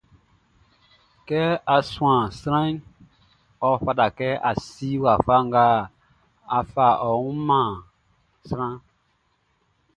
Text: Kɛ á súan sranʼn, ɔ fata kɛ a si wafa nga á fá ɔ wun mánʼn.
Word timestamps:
Kɛ 1.27 1.41
á 1.73 1.77
súan 1.91 2.23
sranʼn, 2.39 2.75
ɔ 3.67 3.69
fata 3.83 4.05
kɛ 4.17 4.27
a 4.49 4.51
si 4.65 4.89
wafa 5.03 5.35
nga 5.47 5.65
á 6.57 6.59
fá 6.73 6.85
ɔ 7.07 7.09
wun 7.23 7.39
mánʼn. 7.49 8.73